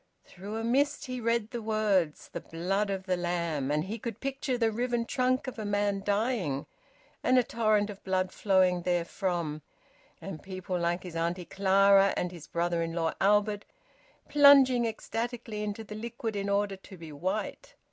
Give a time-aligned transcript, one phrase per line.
[0.25, 4.19] Through a mist he read the words "The Blood of the Lamb," and he could
[4.19, 6.65] picture the riven trunk of a man dying,
[7.23, 9.61] and a torrent of blood flowing therefrom,
[10.19, 13.63] and people like his Auntie Clara and his brother in law Albert
[14.27, 17.75] plunging ecstatically into the liquid in order to be white.